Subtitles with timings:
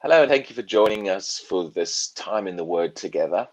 [0.00, 3.46] Hello, and thank you for joining us for this time in the Word together.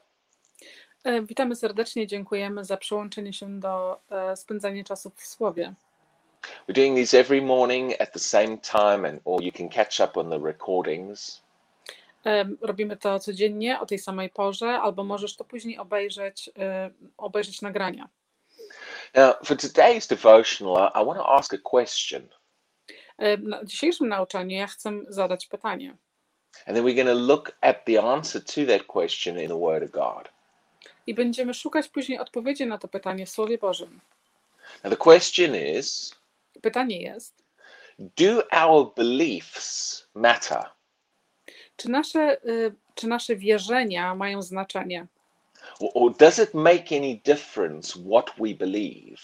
[1.03, 5.73] E, Witamy serdecznie, dziękujemy za przyłączenie się do e, spędzania czasu w Słowie.
[6.70, 10.20] We're doing these every morning at the same time, and or you can catch up
[10.20, 11.41] on the recordings.
[12.25, 17.62] E, Robimy to codziennie o tej samej porze, albo możesz to później obejrzeć, e, obejrzeć
[17.62, 18.09] nagrania.
[19.16, 22.27] Now, for today's devotional, I, I want to ask a question,
[23.18, 25.98] E, Na dzisiejszym nauczaniu ja chcę zadać pytanie.
[26.65, 29.83] And then we're going to look at the answer to that question in the Word
[29.83, 30.29] of God.
[31.07, 34.00] I będziemy szukać później odpowiedzi na to pytanie w Słowie Bożym.
[34.83, 36.16] Now, the question is
[36.61, 37.33] Pytanie jest,
[37.99, 40.63] Do our beliefs matter?
[41.77, 45.08] czy nasze, e, czy nasze wierzenia mają znaczenie?
[45.80, 49.22] Or, or does it make any difference what we believe?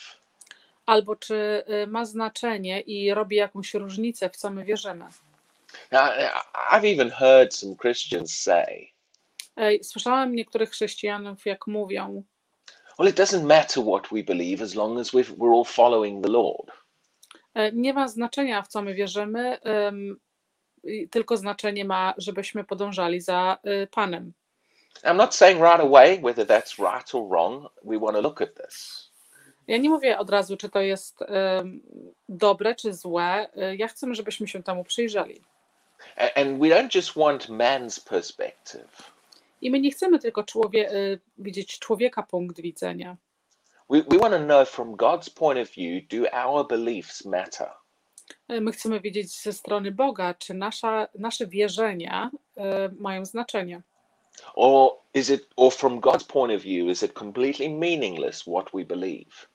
[0.85, 5.05] Albo czy e, ma znaczenie i robi jakąś różnicę, w co my wierzymy?
[5.91, 6.09] Now,
[6.71, 8.87] I've even heard some Christians say,
[9.57, 12.23] E, Słyszałem niektórych chrześcijanów, jak mówią,
[12.99, 16.71] well, it doesn't matter what we believe as long as we're all following the Lord.
[17.53, 19.57] E, Nie ma znaczenia, w co my wierzymy,
[21.11, 24.33] tylko znaczenie ma, żebyśmy podążali za y, Panem.
[25.03, 27.67] I'm not saying right away whether that's right or wrong.
[27.83, 29.07] We want to look at this.
[29.67, 31.81] Ja nie mówię od razu, czy to jest em,
[32.29, 33.47] dobre, czy złe.
[33.57, 35.41] Y, Ja chcę, żebyśmy się temu przyjrzeli.
[36.35, 39.11] And we don't just want man's perspective.
[39.61, 43.17] I my nie chcemy tylko człowie, y, widzieć człowieka punkt widzenia.
[43.89, 47.69] We, we want to know from God's point of view do our beliefs matter?
[48.51, 52.61] Y, My chcemy wiedzieć ze strony Boga, czy nasza, nasze wierzenia y,
[52.99, 53.81] mają znaczenie.
[54.55, 58.85] Or is it or from God's point of view is it completely meaningless what we
[58.85, 59.47] believe?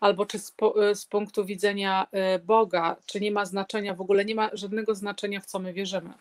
[0.00, 2.06] Albo czy z, po- y, z punktu widzenia
[2.36, 5.72] y, Boga, czy nie ma znaczenia, w ogóle nie ma żadnego znaczenia, w co my
[5.72, 6.12] wierzymy.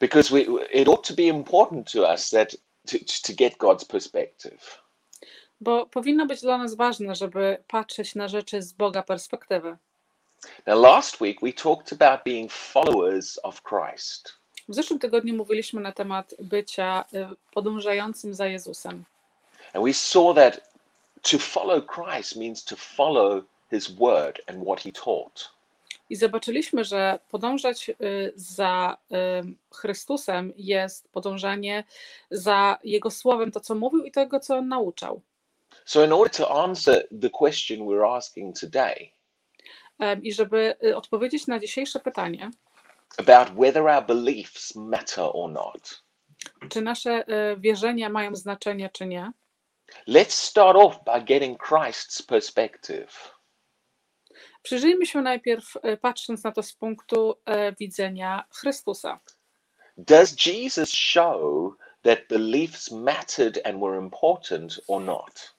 [0.00, 0.40] Because we
[0.72, 4.82] it ought to be important to us that to, to get God's perspective.
[5.60, 9.76] Bo powinno być dla nas ważne, żeby patrzeć na rzeczy z Boga perspektywy.
[10.66, 14.32] Now last week we talked about being followers of Christ.
[14.68, 19.04] W zeszłym tygodniu mówiliśmy na temat bycia y, podążającym za Jezusem.
[19.74, 20.71] And we saw that
[21.22, 25.50] to follow Christ means to follow his word and what he taught.
[26.10, 28.96] I zobaczyliśmy, że podążać y, za
[29.70, 31.84] Chrystusem jest podążanie
[32.30, 35.20] za Jego słowem, to co mówił i tego, co on nauczał.
[35.84, 39.12] So, in order to answer the question we're asking today
[40.22, 42.50] I żeby y, odpowiedzieć na dzisiejsze pytanie,
[43.18, 46.02] about whether our beliefs matter or not,
[46.68, 49.32] czy nasze y, wierzenia mają znaczenie, czy nie,
[50.06, 53.32] let's start off by getting Christ's perspective.
[54.62, 59.20] przyjrzyjmy się najpierw, y, patrząc na to z punktu y, widzenia Chrystusa.
[59.96, 61.72] Does Jesus show
[62.02, 65.54] that beliefs mattered and were important or not?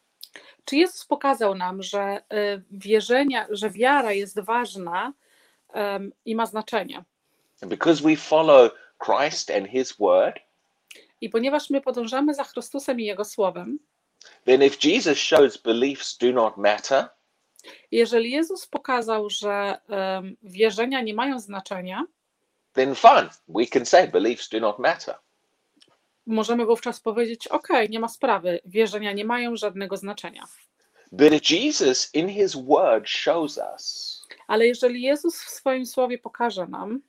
[0.66, 5.14] Czy Jezus pokazał nam, że y, wierzenia, że wiara jest ważna
[5.74, 7.04] em, i ma znaczenie?
[7.62, 8.72] And because we follow
[9.06, 10.40] Christ and his word,
[11.22, 13.80] I ponieważ my podążamy za Chrystusem i Jego Słowem,
[14.46, 17.10] then if Jesus shows beliefs do not matter,
[17.92, 22.04] jeżeli Jezus pokazał, że em, wierzenia nie mają znaczenia,
[22.74, 25.16] then fine, we can say beliefs do not matter.
[26.26, 30.44] możemy wówczas powiedzieć: OK, nie ma sprawy, wierzenia nie mają żadnego znaczenia.
[31.12, 37.02] But Jesus in his word shows us Ale jeżeli Jezus w swoim słowie pokaże nam,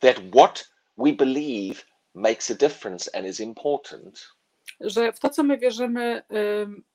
[0.00, 1.84] that what we believe
[2.14, 4.28] makes a difference and is important,
[4.84, 6.22] że w to, co my wierzymy,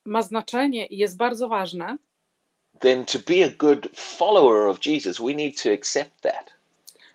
[0.05, 1.97] ma znaczenie i jest bardzo ważne,
[2.79, 6.53] then to be a good follower of Jesus, we need to accept that.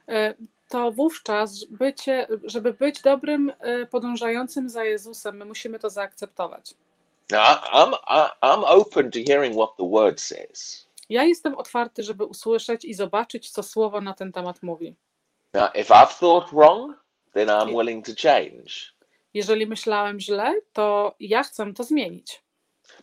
[0.09, 0.35] e,
[0.69, 6.75] to wówczas bycie, żeby być dobrym e, podążającym za Jezusem, my musimy to zaakceptować.
[7.31, 7.41] Now,
[7.73, 7.95] I'm,
[8.43, 10.87] I'm open to hearing what the word says.
[11.09, 14.95] Ja jestem otwarty, żeby usłyszeć i zobaczyć, co słowo na ten temat mówi.
[15.55, 16.94] Now, if I've thought wrong,
[17.32, 18.94] then I'm willing to change.
[19.35, 22.43] Jeżeli myślałem źle, to ja chcę to zmienić,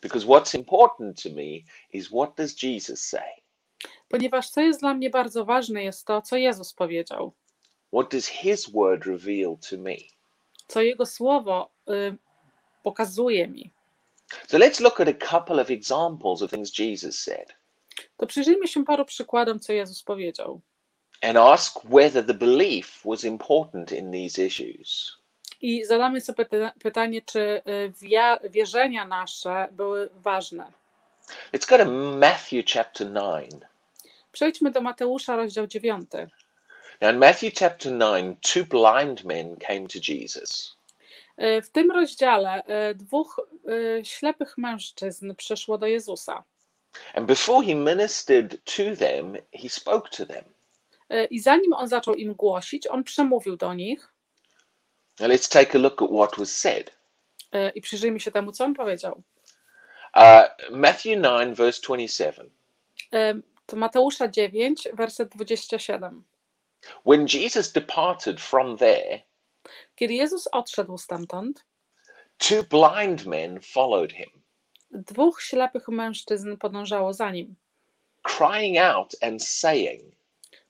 [0.01, 1.59] Because what's important to me
[1.93, 3.29] is what does Jesus say?
[4.09, 7.33] ponieważ co jest dla mnie bardzo ważne, jest to, co Jezus powiedział,
[7.93, 9.95] What does his word reveal to me?
[10.67, 12.17] co Jego słowo y,
[12.83, 13.71] pokazuje mi.
[14.47, 17.53] So let's look at a couple of examples of things Jesus said
[18.17, 20.61] To przyjrzyjmy się paru przykładom, co Jezus powiedział.
[21.21, 25.17] and ask whether the belief was important in these issues.
[25.61, 27.61] I zadamy sobie pyta- pytanie, czy
[28.43, 30.71] y, wierzenia nasze były ważne.
[31.53, 31.85] Let's go to
[32.17, 33.51] Matthew chapter 9.
[34.31, 36.11] Przejdźmy do Mateusza, rozdział 9.
[37.01, 40.77] Now, in Matthew chapter 9, two blind men came to Jesus.
[41.41, 43.41] Y, W tym rozdziale y, dwóch
[44.03, 46.43] ślepych mężczyzn przyszło do Jezusa.
[47.13, 50.43] And before he ministered to them, he spoke to them.
[51.29, 54.10] I zanim on zaczął im głosić, on przemówił do nich
[55.19, 56.91] let's take a look at what was said.
[57.55, 59.23] y, i przyjrzyjmy się temu, co on powiedział.
[60.15, 62.49] Uh, Matthew 9, verse 27.
[63.13, 66.23] Y, To Mateusza 9, werset 27.
[67.05, 69.21] When Jesus departed from there,
[69.95, 71.65] Kiedy Jezus odszedł stamtąd,
[72.37, 74.29] two blind men followed him,
[74.91, 77.55] dwóch ślepych mężczyzn podążało za nim,
[78.23, 80.15] crying out and saying,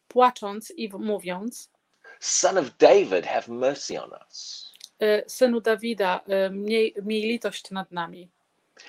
[0.07, 1.70] płacząc i mówiąc:
[2.23, 4.71] Son of David, have mercy on us.
[5.01, 8.29] y, Synu Dawida, y, miej, miej litość nad nami.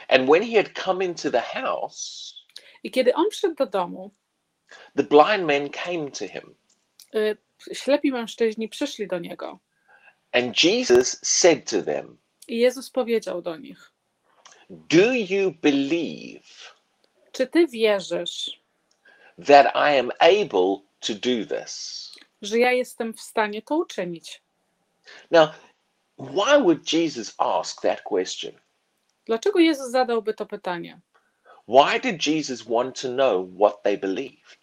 [0.08, 2.34] And when he had come into the house,
[2.84, 4.10] I kiedy on wszedł do domu,
[4.96, 6.54] the blind men came to him.
[7.14, 7.36] y,
[7.72, 9.60] ślepi mężczyźni przyszli do niego.
[10.32, 12.18] And Jesus said to them,
[12.48, 13.92] I Jezus powiedział do nich:
[14.70, 16.42] Do you believe
[17.32, 18.50] Czy ty wierzysz,
[19.46, 22.11] that I am able to do this?
[22.42, 24.42] Że ja jestem w stanie to uczynić?
[25.30, 25.48] Now,
[26.18, 28.52] why would Jesus ask that question?
[29.26, 31.00] Dlaczego Jezus zadałby to pytanie?
[31.68, 34.58] Why did Jesus want to know what they believed?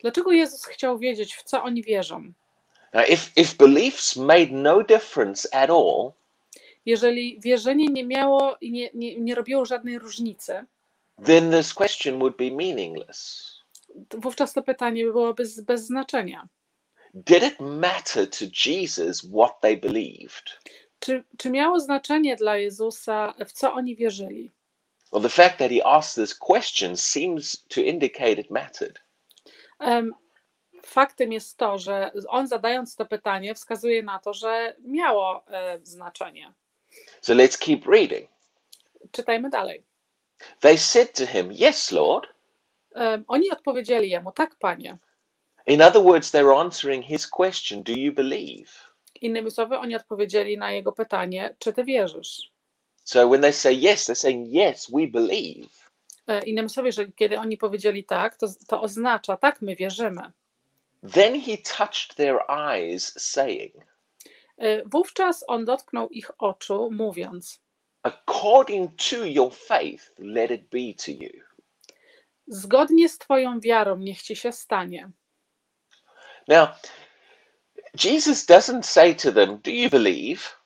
[0.00, 2.32] Dlaczego Jezus chciał wiedzieć, w co oni wierzą?
[2.92, 6.12] Now, if, if beliefs made no difference at all,
[6.86, 10.64] Jeżeli wierzenie nie miało i nie, nie, nie robiło żadnej różnicy,
[11.24, 13.50] then this question would be meaningless.
[14.14, 16.48] wówczas to pytanie byłoby bez, bez znaczenia.
[17.14, 20.58] Did it matter to Jesus what they believed?
[21.00, 24.52] Czy, czy miało znaczenie dla Jezusa, w co oni wierzyli?
[25.12, 29.00] Well, the fact that he asked this question seems to indicate it mattered.
[29.80, 30.14] Em,
[30.86, 36.52] Faktem jest to, że on zadając to pytanie wskazuje na to, że miało e, znaczenie.
[37.20, 38.30] So let's keep reading.
[39.12, 39.82] Czytajmy dalej.
[40.60, 42.28] They said to him, Yes, Lord.
[42.94, 44.98] Em, Oni odpowiedzieli jemu, tak, panie.
[45.66, 48.70] In other words, they're answering his question Do you believe?
[49.22, 52.50] Innymi słowy, oni odpowiedzieli na jego pytanie, czy ty wierzysz?
[53.04, 55.68] So when they say yes, they're saying, Yes, we believe.
[56.26, 60.32] E, Innymi słowy, że kiedy oni powiedzieli tak, to, to oznacza, tak, my wierzymy.
[61.12, 63.74] Then he touched their eyes, saying,
[64.60, 67.60] E, Wówczas on dotknął ich oczu, mówiąc:
[68.02, 71.42] According to your faith, let it be to you.
[72.46, 75.10] Zgodnie z Twoją wiarą, niech ci się stanie.
[76.50, 76.74] Now,
[77.94, 80.56] Jesus doesn't say to them, Do you believe?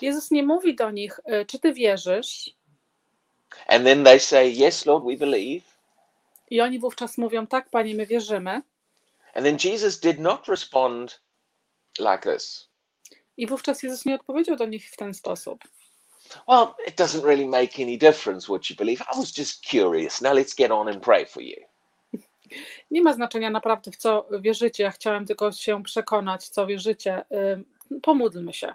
[0.00, 2.50] Jezus nie mówi do nich, e, czy ty wierzysz?
[3.66, 5.64] And then they say, Yes, Lord, we believe.
[6.50, 8.62] I oni wówczas mówią, tak, panie, my wierzymy.
[9.34, 11.20] And then Jesus did not respond
[11.98, 12.68] like this.
[13.36, 15.64] I wówczas Jezus nie odpowiedział do nich w ten sposób.
[16.48, 19.02] Well, it doesn't really make any difference what you believe.
[19.14, 20.20] I was just curious.
[20.20, 21.67] Now let's get on and pray for you.
[22.90, 24.82] Nie ma znaczenia naprawdę, w co wierzycie.
[24.82, 27.24] Ja chciałem tylko się przekonać, co wierzycie.
[28.02, 28.74] Pomódlmy się.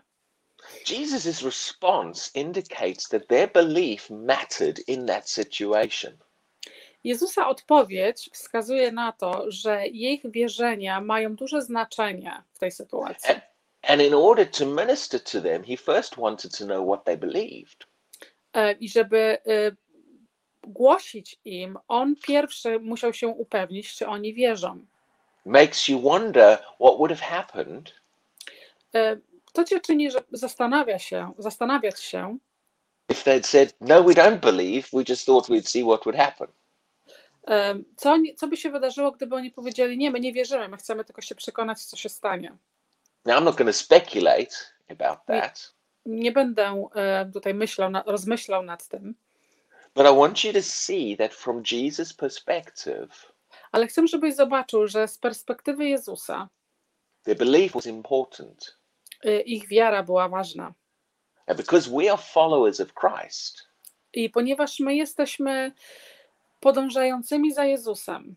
[1.46, 6.18] Response indicates that their belief mattered in that situation.
[7.04, 13.36] Jezusa odpowiedź wskazuje na to, że ich wierzenia mają duże znaczenie w tej sytuacji.
[13.82, 17.88] And in order to minister to them, he first wanted to know what they believed.
[18.54, 19.76] E, I żeby y,
[20.68, 24.86] głosić im, on pierwszy musiał się upewnić, czy oni wierzą.
[25.46, 27.94] Makes you wonder what would have happened
[28.96, 29.18] E,
[29.54, 32.38] To cię czyni, że zastanawia się, zastanawiać się,
[33.10, 34.88] if they'd said, No, we don't believe.
[34.94, 36.48] We just thought we'd see what would happen.
[37.48, 41.06] e, co, co by się wydarzyło, gdyby oni powiedzieli, nie, my nie wierzymy, my chcemy
[41.06, 42.58] tylko się przekonać, co się stanie.
[43.26, 44.56] Now, I'm not going to speculate
[44.90, 45.74] about that,
[46.06, 49.16] Nie będę e, tutaj myślał, rozmyślał nad tym,
[49.96, 53.08] but I want you to see that from Jesus' perspective,
[53.72, 56.50] ale chcę, żebyś zobaczył, że z perspektywy Jezusa
[57.24, 58.78] their belief was important.
[59.26, 60.74] y, ich wiara była ważna.
[61.48, 63.68] And because we are followers of Christ,
[64.14, 65.72] I ponieważ my jesteśmy
[66.60, 68.36] podążającymi za Jezusem,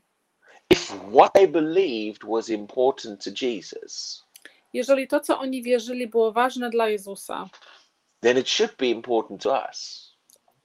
[0.71, 4.25] if what they believed was important to Jesus,
[4.73, 7.49] jeżeli to, co oni wierzyli, było ważne dla Jezusa,
[8.21, 10.06] then it should be important to us.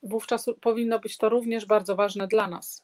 [0.03, 2.81] Wówczas powinno być to również bardzo ważne dla nas.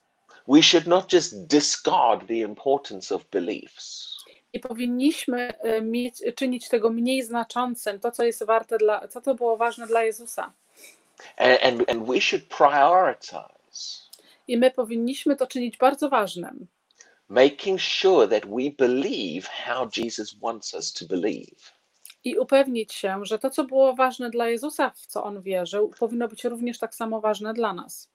[0.47, 4.17] We should not just discard the importance of beliefs.
[4.53, 9.35] Nie powinniśmy y, mieć, czynić tego mniej znaczącym, to, co jest warte dla, co to
[9.35, 10.53] było ważne dla Jezusa.
[11.37, 14.07] And, and, and we should prioritize
[14.47, 16.67] I my powinniśmy to czynić bardzo ważnym.
[17.29, 21.73] making sure that we believe how Jesus wants us to believe.
[22.29, 26.27] I upewnić się, że to, co było ważne dla Jezusa, w co on wierzył, powinno
[26.27, 28.09] być również tak samo ważne dla nas.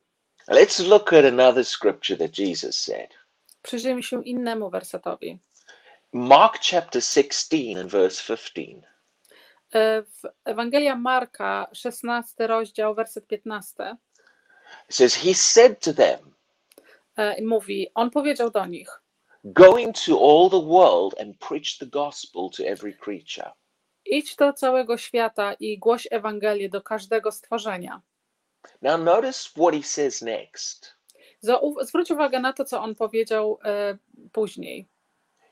[0.48, 3.14] Let's look at another scripture that Jesus said.
[3.62, 5.38] Przyjrzyjmy się innemu wersetowi.
[6.12, 8.62] Mark chapter 16 and verse 15.
[9.74, 13.96] E, W Ewangelia Marka, 16 rozdział, werset 15,
[14.88, 16.34] It says, He said to them,
[17.16, 19.02] e, mówi, on powiedział do nich,
[19.44, 23.50] Go into all the world and preach the gospel to every creature.
[24.16, 28.00] Idź do całego świata i głoś Ewangelię do każdego stworzenia.
[28.82, 30.94] Now, notice what he says next.
[31.44, 33.98] Zau- Zwróć uwagę na to, co on powiedział e,
[34.32, 34.88] później.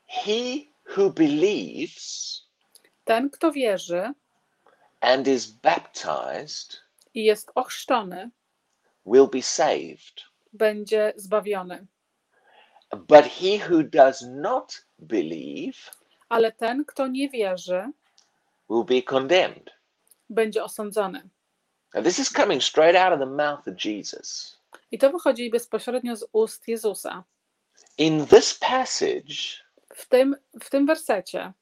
[0.06, 0.56] He
[0.96, 2.40] who believes
[3.04, 4.12] Ten, kto wierzy
[5.00, 6.80] and is baptized
[7.14, 8.30] i jest ochrzczony,
[9.06, 10.14] will be saved,
[10.52, 11.86] będzie zbawiony.
[13.08, 15.78] but he who does not believe
[16.28, 17.90] Ale ten, kto nie wierzy,
[18.70, 19.70] will be condemned.
[20.30, 21.28] będzie osądzony.
[21.94, 24.58] Now, this is coming straight out of the mouth of Jesus.
[24.90, 27.24] I to wychodzi bezpośrednio z ust Jezusa.
[27.98, 29.34] In this passage,
[29.94, 31.52] W tym, w tym wersecie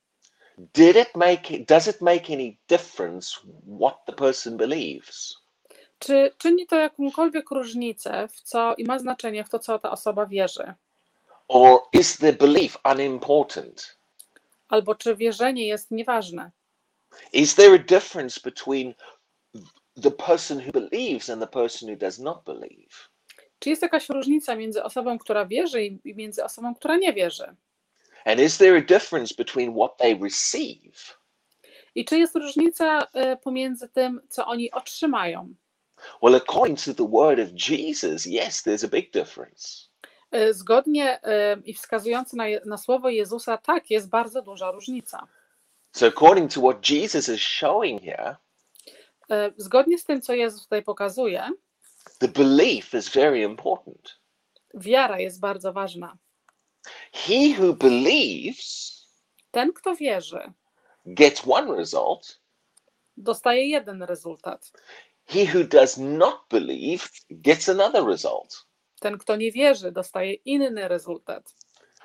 [0.58, 3.40] did it make does it make any difference
[3.80, 5.36] what the person believes?
[5.98, 10.26] Czy czyni to jakąkolwiek różnicę w co i ma znaczenie w to, co ta osoba
[10.26, 10.74] wierzy?
[11.48, 13.98] Or is the belief unimportant?
[14.68, 16.50] Albo czy wierzenie jest nieważne?
[17.32, 18.94] Is there a difference between
[19.96, 23.08] the person who believes and the person who does not believe?
[23.58, 27.56] Czy jest jakaś różnica między osobą, która wierzy i między osobą, która nie wierzy?
[28.24, 31.18] And is there a difference between what they receive?
[31.94, 35.54] I czy jest różnica e, pomiędzy tym, co oni otrzymają?
[36.22, 39.88] Well, according to the word of Jesus, yes, there's a big difference.
[40.30, 45.26] E, Zgodnie e, i wskazując na, na słowo Jezusa, tak, jest bardzo duża różnica.
[45.98, 48.36] So, according to what Jesus is showing here,
[49.30, 51.48] E, Zgodnie z tym, co Jezus tutaj pokazuje,
[52.18, 54.18] the belief is very important.
[54.74, 56.16] wiara jest bardzo ważna.
[57.12, 58.94] He who believes
[59.50, 60.52] Ten, kto wierzy,
[61.06, 62.38] gets one result,
[63.16, 64.70] dostaje jeden rezultat.
[65.26, 68.66] he who does not believe gets another result.
[69.00, 71.54] Ten, kto nie wierzy, dostaje inny rezultat.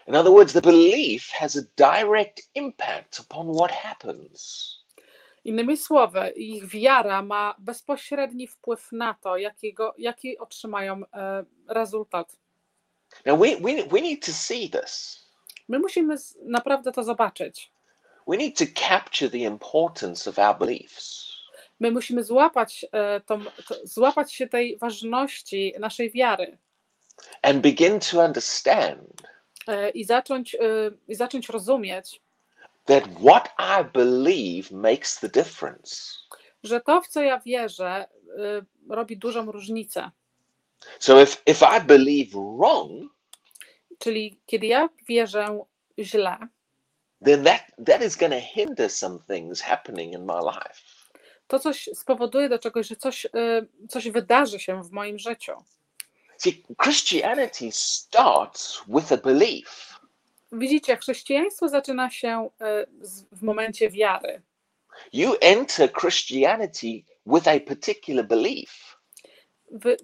[0.08, 4.70] In other words, the belief has a direct impact upon what happens.
[5.46, 12.36] Innymi słowy, ich wiara ma bezpośredni wpływ na to, jakiego, jaki otrzymają e, rezultat.
[13.26, 15.20] Now, we, we, we need to see this.
[15.68, 17.72] My musimy z- naprawdę to zobaczyć.
[18.28, 21.34] We need to capture the importance of our beliefs.
[21.80, 26.58] My musimy złapać, e, tą, to, złapać się tej ważności naszej wiary
[27.42, 29.22] and begin to understand
[29.94, 30.60] i zacząć, e,
[31.08, 32.22] i zacząć rozumieć,
[32.86, 35.96] that what I believe makes the difference.
[36.64, 38.08] że to, w co ja wierzę, e,
[38.90, 40.12] robi dużą różnicę.
[41.00, 43.14] So if, if I believe wrong,
[44.00, 45.60] Czyli kiedy ja wierzę
[46.00, 46.38] źle,
[47.26, 50.82] then that, that is going to hinder some things happening in my life.
[51.48, 53.30] to coś spowoduje do czegoś, że coś, e,
[53.90, 55.52] coś wydarzy się w moim życiu.
[56.44, 60.00] See, Christianity starts with a belief.
[60.52, 62.86] Widzicie, chrześcijaństwo zaczyna się e,
[63.32, 64.42] w momencie wiary.
[65.14, 68.98] You enter Christianity with a particular belief.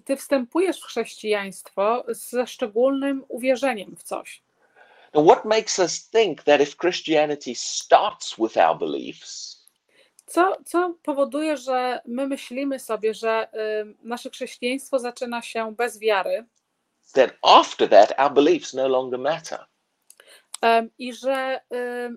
[0.04, 4.42] Ty wstępujesz w chrześcijaństwo ze szczególnym uwierzeniem w coś.
[5.14, 9.49] Now, what makes us think that if Christianity starts with our beliefs,
[10.30, 16.46] Co, co powoduje, że my myślimy sobie, że y, nasze chrześcijaństwo zaczyna się bez wiary
[17.12, 19.66] that after that our beliefs no longer matter?
[20.98, 22.16] i że y,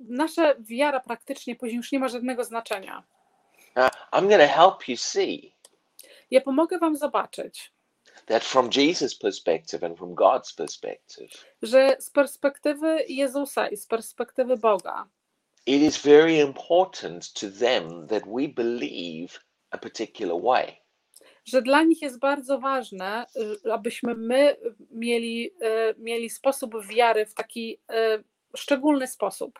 [0.00, 3.02] nasza wiara praktycznie później już nie ma żadnego znaczenia.
[3.76, 5.54] Now, I'm going to help you see
[6.30, 7.72] Ja pomogę Wam zobaczyć,
[8.26, 11.30] that from Jesus' perspective and from God's perspective,
[11.62, 15.08] że z perspektywy Jezusa i z perspektywy Boga
[15.66, 19.28] it is very important to them that we believe
[19.70, 20.76] a particular way.
[21.46, 23.26] że dla nich jest bardzo ważne,
[23.66, 24.56] y, abyśmy my
[24.90, 28.24] mieli, y, mieli sposób wiary w taki y,
[28.56, 29.58] szczególny sposób.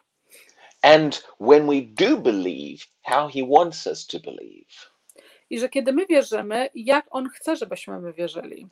[0.83, 4.91] And when we do believe how He wants us to believe,
[5.51, 8.67] I że kiedy my wierzymy, jak On chce, żebyśmy my wierzyli.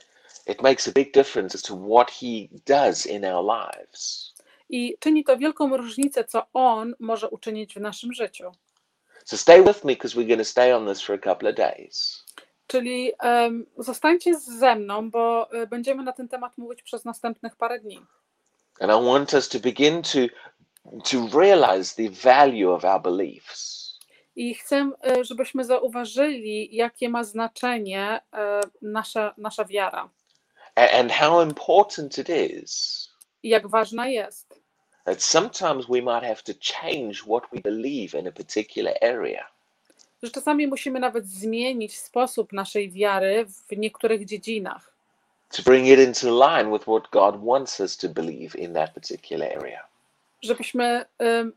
[0.46, 4.31] it makes a big difference as to what He does in our lives.
[4.72, 8.52] I czyni to wielką różnicę, co On może uczynić w naszym życiu.
[9.24, 11.56] So stay with me because we're going to stay on this for a couple of
[11.56, 12.24] days.
[12.66, 17.80] Czyli em, zostańcie ze mną, bo y, będziemy na ten temat mówić przez następnych parę
[17.80, 18.00] dni.
[18.80, 20.18] And I want us to begin to
[21.10, 23.82] to realize the value of our beliefs.
[24.36, 28.38] I chcę, y, żebyśmy zauważyli, jakie ma znaczenie y,
[28.82, 30.08] nasza, nasza wiara
[30.74, 33.12] And how important it is
[33.42, 34.51] i jak ważna jest.
[35.04, 39.44] That sometimes we might have to change what we believe in a particular area.
[40.22, 44.92] Że czasami musimy nawet zmienić sposób naszej wiary w niektórych dziedzinach,
[45.56, 49.58] to bring it into line with what God wants us to believe in that particular
[49.58, 49.92] area.
[50.42, 51.04] żebyśmy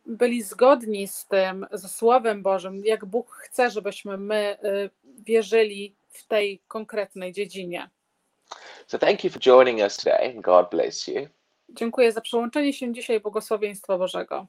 [0.05, 4.89] byli zgodni z tym, ze Słowem Bożym, jak Bóg chce, żebyśmy my y,
[5.25, 7.89] wierzyli w tej konkretnej dziedzinie.
[8.87, 11.27] So thank you for joining us today, and God bless you.
[11.69, 14.48] Dziękuję za przyłączenie się dzisiaj błogosławieństwa Bożego.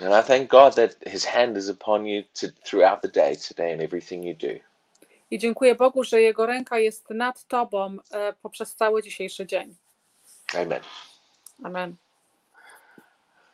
[0.00, 3.72] And I thank God that His hand is upon you to, throughout the day today
[3.72, 4.68] and everything you do.
[5.30, 9.76] I dziękuję Bogu, że Jego ręka jest nad Tobą e, poprzez cały dzisiejszy dzień.
[10.54, 10.80] Amen.
[11.64, 11.96] Amen.